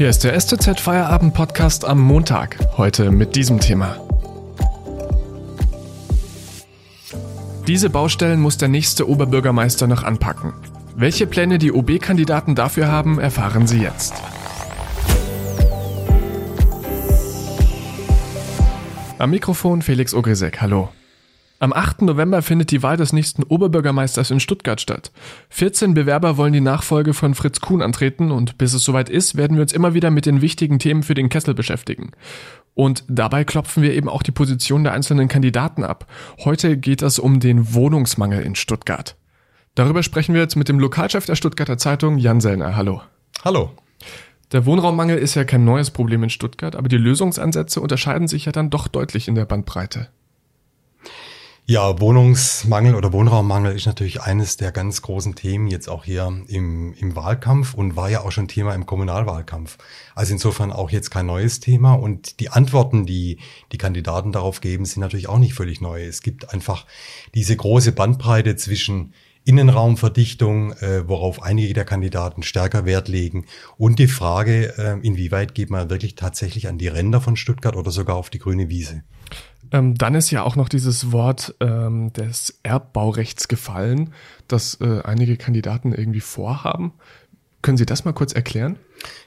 [0.00, 2.56] Hier ist der STZ Feierabend Podcast am Montag.
[2.78, 3.98] Heute mit diesem Thema.
[7.66, 10.54] Diese Baustellen muss der nächste Oberbürgermeister noch anpacken.
[10.96, 14.14] Welche Pläne die OB-Kandidaten dafür haben, erfahren Sie jetzt.
[19.18, 20.88] Am Mikrofon Felix Ogrisek, hallo.
[21.62, 22.00] Am 8.
[22.00, 25.12] November findet die Wahl des nächsten Oberbürgermeisters in Stuttgart statt.
[25.50, 29.58] 14 Bewerber wollen die Nachfolge von Fritz Kuhn antreten und bis es soweit ist, werden
[29.58, 32.12] wir uns immer wieder mit den wichtigen Themen für den Kessel beschäftigen.
[32.72, 36.06] Und dabei klopfen wir eben auch die Position der einzelnen Kandidaten ab.
[36.46, 39.16] Heute geht es um den Wohnungsmangel in Stuttgart.
[39.74, 42.74] Darüber sprechen wir jetzt mit dem Lokalchef der Stuttgarter Zeitung, Jan Sellner.
[42.74, 43.02] Hallo.
[43.44, 43.72] Hallo.
[44.52, 48.52] Der Wohnraummangel ist ja kein neues Problem in Stuttgart, aber die Lösungsansätze unterscheiden sich ja
[48.52, 50.08] dann doch deutlich in der Bandbreite.
[51.70, 56.92] Ja, Wohnungsmangel oder Wohnraummangel ist natürlich eines der ganz großen Themen jetzt auch hier im,
[56.94, 59.78] im Wahlkampf und war ja auch schon Thema im Kommunalwahlkampf.
[60.16, 63.38] Also insofern auch jetzt kein neues Thema und die Antworten, die
[63.70, 66.04] die Kandidaten darauf geben, sind natürlich auch nicht völlig neu.
[66.04, 66.86] Es gibt einfach
[67.36, 74.08] diese große Bandbreite zwischen Innenraumverdichtung, äh, worauf einige der Kandidaten stärker Wert legen und die
[74.08, 78.30] Frage, äh, inwieweit geht man wirklich tatsächlich an die Ränder von Stuttgart oder sogar auf
[78.30, 79.02] die grüne Wiese.
[79.72, 84.12] Ähm, dann ist ja auch noch dieses Wort ähm, des Erbbaurechts gefallen,
[84.48, 86.92] das äh, einige Kandidaten irgendwie vorhaben.
[87.62, 88.76] Können Sie das mal kurz erklären?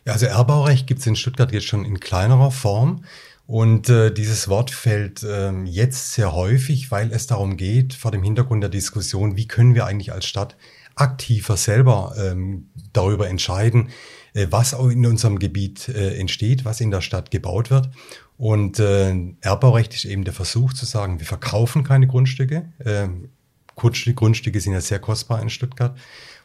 [0.06, 3.04] Ja, also Erbbaurecht gibt es in Stuttgart jetzt schon in kleinerer Form.
[3.46, 8.24] Und äh, dieses Wort fällt ähm, jetzt sehr häufig, weil es darum geht, vor dem
[8.24, 10.56] Hintergrund der Diskussion, wie können wir eigentlich als Stadt
[10.96, 13.90] aktiver selber ähm, darüber entscheiden,
[14.34, 17.90] äh, was in unserem Gebiet äh, entsteht, was in der Stadt gebaut wird.
[18.38, 22.72] Und äh, Erbbaurecht ist eben der Versuch zu sagen, wir verkaufen keine Grundstücke.
[22.86, 23.30] Ähm,
[23.76, 25.98] Grundstücke sind ja sehr kostbar in Stuttgart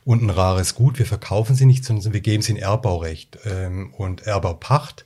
[0.04, 0.98] und ein rares Gut.
[0.98, 5.04] Wir verkaufen sie nicht, sondern wir geben sie in Erbbaurecht ähm, und Erbbaupacht.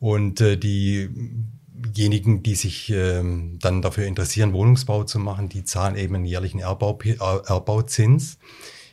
[0.00, 6.14] Und äh, diejenigen, die sich ähm, dann dafür interessieren, Wohnungsbau zu machen, die zahlen eben
[6.14, 8.38] einen jährlichen Erbbau, Erbbauzins.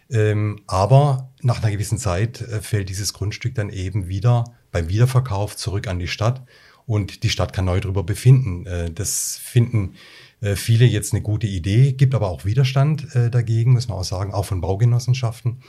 [0.09, 5.55] Ähm, aber nach einer gewissen Zeit äh, fällt dieses Grundstück dann eben wieder beim Wiederverkauf
[5.55, 6.43] zurück an die Stadt
[6.85, 8.65] und die Stadt kann neu darüber befinden.
[8.65, 9.95] Äh, das finden
[10.41, 14.03] äh, viele jetzt eine gute Idee, gibt aber auch Widerstand äh, dagegen, muss man auch
[14.03, 15.61] sagen, auch von Baugenossenschaften.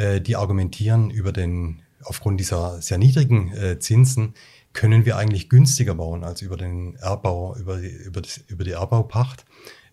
[0.00, 4.34] Die argumentieren über den, aufgrund dieser sehr niedrigen Zinsen
[4.72, 8.72] können wir eigentlich günstiger bauen als über den Erbbau, über die, über, das, über die
[8.72, 9.44] Erbbaupacht.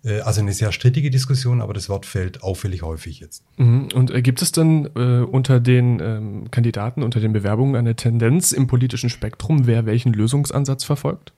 [0.05, 3.43] Äh, also eine sehr strittige Diskussion, aber das Wort fällt auffällig häufig jetzt.
[3.57, 3.89] Mhm.
[3.93, 8.51] Und äh, gibt es denn äh, unter den ähm, Kandidaten, unter den Bewerbungen eine Tendenz
[8.51, 11.33] im politischen Spektrum, wer welchen Lösungsansatz verfolgt?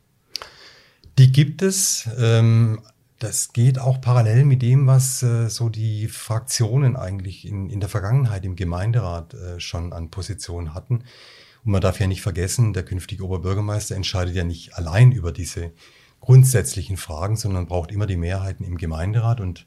[1.17, 2.07] Die gibt es.
[2.19, 2.79] Ähm,
[3.19, 7.89] das geht auch parallel mit dem, was äh, so die Fraktionen eigentlich in, in der
[7.89, 11.03] Vergangenheit im Gemeinderat äh, schon an Positionen hatten.
[11.65, 15.71] Und man darf ja nicht vergessen, der künftige Oberbürgermeister entscheidet ja nicht allein über diese
[16.21, 19.41] grundsätzlichen Fragen, sondern braucht immer die Mehrheiten im Gemeinderat.
[19.41, 19.65] Und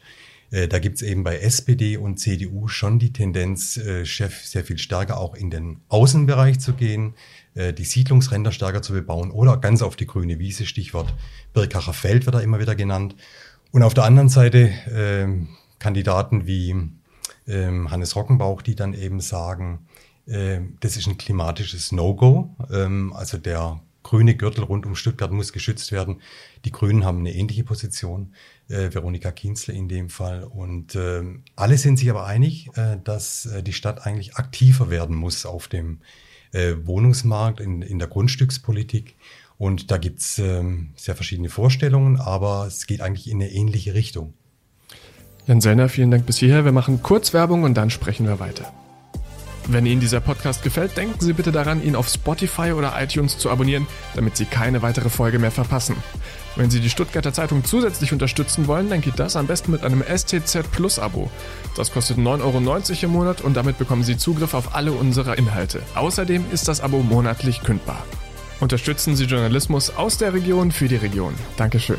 [0.50, 5.18] da gibt's eben bei SPD und CDU schon die Tendenz, äh, Chef sehr viel stärker
[5.18, 7.14] auch in den Außenbereich zu gehen,
[7.54, 11.14] äh, die Siedlungsränder stärker zu bebauen oder ganz auf die grüne Wiese, Stichwort
[11.52, 13.14] Birkacher Feld wird da immer wieder genannt.
[13.70, 15.28] Und auf der anderen Seite äh,
[15.78, 16.74] Kandidaten wie
[17.46, 19.86] äh, Hannes Rockenbauch, die dann eben sagen,
[20.26, 22.56] äh, das ist ein klimatisches No-Go.
[22.72, 26.20] Ähm, also der grüne Gürtel rund um Stuttgart muss geschützt werden.
[26.64, 28.34] Die Grünen haben eine ähnliche Position,
[28.68, 30.44] äh, Veronika Kienzle in dem Fall.
[30.44, 31.22] Und äh,
[31.56, 35.68] alle sind sich aber einig, äh, dass äh, die Stadt eigentlich aktiver werden muss auf
[35.68, 36.00] dem
[36.52, 39.16] äh, Wohnungsmarkt, in, in der Grundstückspolitik.
[39.58, 40.64] Und da gibt's äh,
[40.96, 44.32] sehr verschiedene Vorstellungen, aber es geht eigentlich in eine ähnliche Richtung.
[45.46, 46.64] Jan Sellner, vielen Dank bis hierher.
[46.64, 48.72] Wir machen kurz Werbung und dann sprechen wir weiter.
[49.68, 53.50] Wenn Ihnen dieser Podcast gefällt, denken Sie bitte daran, ihn auf Spotify oder iTunes zu
[53.50, 55.96] abonnieren, damit Sie keine weitere Folge mehr verpassen.
[56.56, 60.02] Wenn Sie die Stuttgarter Zeitung zusätzlich unterstützen wollen, dann geht das am besten mit einem
[60.02, 61.30] STZ Plus Abo.
[61.76, 65.82] Das kostet 9,90 Euro im Monat und damit bekommen Sie Zugriff auf alle unsere Inhalte.
[65.94, 68.04] Außerdem ist das Abo monatlich kündbar.
[68.58, 71.34] Unterstützen Sie Journalismus aus der Region für die Region.
[71.56, 71.98] Dankeschön.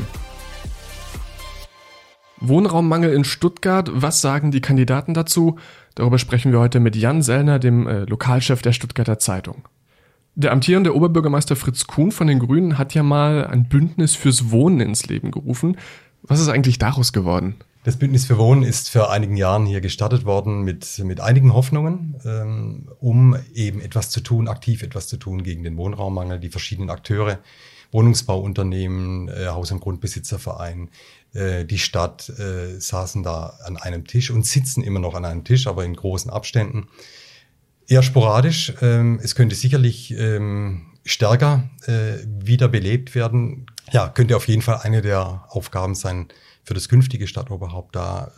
[2.48, 5.58] Wohnraummangel in Stuttgart, was sagen die Kandidaten dazu?
[5.94, 9.68] Darüber sprechen wir heute mit Jan Sellner, dem äh, Lokalchef der Stuttgarter Zeitung.
[10.34, 14.80] Der amtierende Oberbürgermeister Fritz Kuhn von den Grünen hat ja mal ein Bündnis fürs Wohnen
[14.80, 15.76] ins Leben gerufen.
[16.22, 17.56] Was ist eigentlich daraus geworden?
[17.84, 22.14] Das Bündnis für Wohnen ist vor einigen Jahren hier gestartet worden mit, mit einigen Hoffnungen,
[22.24, 26.38] ähm, um eben etwas zu tun, aktiv etwas zu tun gegen den Wohnraummangel.
[26.38, 27.40] Die verschiedenen Akteure,
[27.92, 30.90] Wohnungsbauunternehmen, äh, Haus- und Grundbesitzerverein,
[31.34, 35.44] äh, die Stadt äh, saßen da an einem Tisch und sitzen immer noch an einem
[35.44, 36.88] Tisch, aber in großen Abständen.
[37.86, 38.72] Eher sporadisch.
[38.80, 43.66] Ähm, es könnte sicherlich ähm, stärker äh, wiederbelebt werden.
[43.92, 46.28] Ja, könnte auf jeden Fall eine der Aufgaben sein
[46.64, 48.32] für das künftige Stadtoberhaupt, da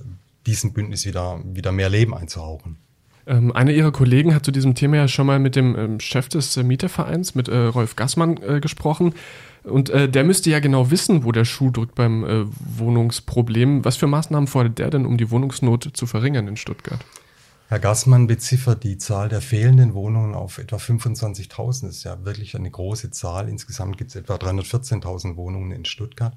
[0.46, 2.78] diesem Bündnis wieder, wieder mehr Leben einzuhauchen.
[3.26, 6.28] Ähm, einer Ihrer Kollegen hat zu diesem Thema ja schon mal mit dem ähm, Chef
[6.28, 9.14] des äh, Mietervereins, mit äh, Rolf Gassmann, äh, gesprochen.
[9.62, 12.44] Und äh, der müsste ja genau wissen, wo der Schuh drückt beim äh,
[12.78, 13.84] Wohnungsproblem.
[13.84, 17.00] Was für Maßnahmen fordert der denn, um die Wohnungsnot zu verringern in Stuttgart?
[17.68, 21.86] Herr Gassmann beziffert die Zahl der fehlenden Wohnungen auf etwa 25.000.
[21.86, 23.48] Das ist ja wirklich eine große Zahl.
[23.48, 26.34] Insgesamt gibt es etwa 314.000 Wohnungen in Stuttgart.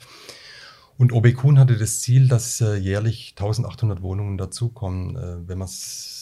[0.97, 5.17] Und OB Kuhn hatte das Ziel, dass äh, jährlich 1800 Wohnungen dazukommen.
[5.47, 6.16] Wenn man es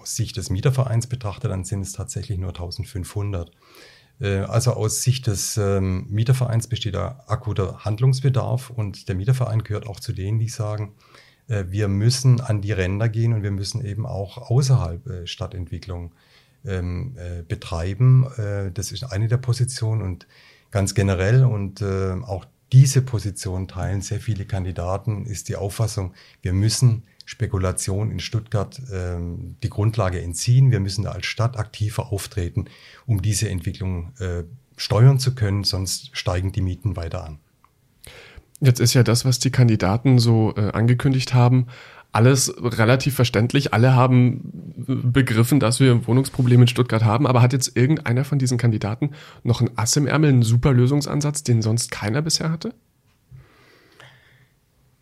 [0.00, 3.50] aus Sicht des Mietervereins betrachtet, dann sind es tatsächlich nur 1500.
[4.20, 9.86] Äh, also aus Sicht des ähm, Mietervereins besteht da akuter Handlungsbedarf und der Mieterverein gehört
[9.86, 10.94] auch zu denen, die sagen,
[11.48, 16.12] äh, wir müssen an die Ränder gehen und wir müssen eben auch außerhalb äh, Stadtentwicklung
[16.64, 18.26] ähm, äh, betreiben.
[18.74, 20.26] Das ist eine der Positionen und
[20.70, 26.52] ganz generell und äh, auch diese Position teilen sehr viele Kandidaten, ist die Auffassung, wir
[26.52, 30.70] müssen Spekulation in Stuttgart ähm, die Grundlage entziehen.
[30.70, 32.66] Wir müssen da als Stadt aktiver auftreten,
[33.04, 34.44] um diese Entwicklung äh,
[34.76, 37.38] steuern zu können, sonst steigen die Mieten weiter an.
[38.60, 41.66] Jetzt ist ja das, was die Kandidaten so äh, angekündigt haben,
[42.12, 43.74] alles relativ verständlich.
[43.74, 44.40] Alle haben
[44.86, 47.26] begriffen, dass wir ein Wohnungsproblem in Stuttgart haben.
[47.26, 49.10] Aber hat jetzt irgendeiner von diesen Kandidaten
[49.42, 52.72] noch ein Ass im Ärmel, einen super Lösungsansatz, den sonst keiner bisher hatte?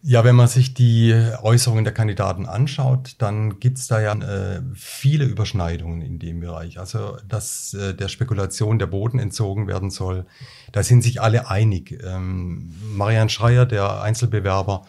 [0.06, 5.24] Ja, wenn man sich die Äußerungen der Kandidaten anschaut, dann gibt's da ja äh, viele
[5.24, 6.78] Überschneidungen in dem Bereich.
[6.78, 10.26] Also, dass äh, der Spekulation der Boden entzogen werden soll,
[10.72, 12.04] da sind sich alle einig.
[12.04, 14.84] Ähm, Marian Schreier, der Einzelbewerber,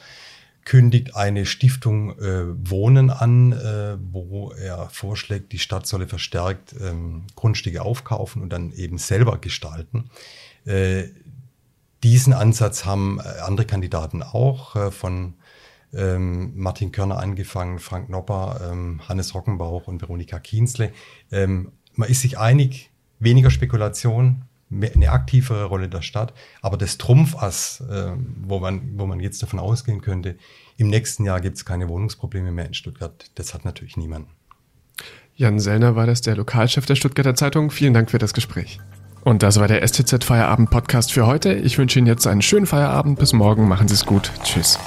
[0.66, 7.24] kündigt eine Stiftung äh, Wohnen an, äh, wo er vorschlägt, die Stadt solle verstärkt ähm,
[7.38, 10.10] Grundstücke aufkaufen und dann eben selber gestalten.
[10.66, 11.06] Äh,
[12.04, 15.36] diesen Ansatz haben äh, andere Kandidaten auch, äh, von
[15.94, 20.92] ähm, Martin Körner angefangen, Frank Nopper, ähm, Hannes Rockenbauch und Veronika Kienzle.
[21.32, 27.82] Ähm, man ist sich einig, weniger Spekulation, eine aktivere Rolle der Stadt, aber das Trumpfass,
[27.90, 28.12] äh,
[28.42, 30.38] wo, man, wo man jetzt davon ausgehen könnte,
[30.78, 34.28] im nächsten Jahr gibt es keine Wohnungsprobleme mehr in Stuttgart, das hat natürlich niemand.
[35.36, 37.70] Jan Sellner war das, der Lokalchef der Stuttgarter Zeitung.
[37.70, 38.80] Vielen Dank für das Gespräch.
[39.26, 41.52] Und das war der STZ Feierabend Podcast für heute.
[41.52, 43.18] Ich wünsche Ihnen jetzt einen schönen Feierabend.
[43.18, 43.68] Bis morgen.
[43.68, 44.32] Machen Sie es gut.
[44.44, 44.80] Tschüss.